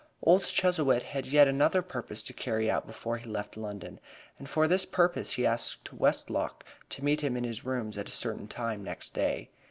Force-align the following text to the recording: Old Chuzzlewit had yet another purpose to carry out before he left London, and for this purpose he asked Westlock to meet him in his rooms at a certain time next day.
Old 0.23 0.45
Chuzzlewit 0.45 1.03
had 1.03 1.27
yet 1.27 1.47
another 1.47 1.83
purpose 1.83 2.23
to 2.23 2.33
carry 2.33 2.71
out 2.71 2.87
before 2.87 3.17
he 3.17 3.29
left 3.29 3.55
London, 3.55 3.99
and 4.39 4.49
for 4.49 4.67
this 4.67 4.83
purpose 4.83 5.33
he 5.33 5.45
asked 5.45 5.93
Westlock 5.93 6.63
to 6.89 7.03
meet 7.05 7.21
him 7.21 7.37
in 7.37 7.43
his 7.43 7.65
rooms 7.65 7.99
at 7.99 8.07
a 8.07 8.11
certain 8.11 8.47
time 8.47 8.83
next 8.83 9.11
day. 9.11 9.51